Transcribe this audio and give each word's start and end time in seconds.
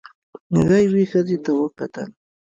هغه 0.57 0.77
یوې 0.85 1.03
ښځې 1.11 1.37
ته 1.45 1.51
وکتل. 1.59 2.09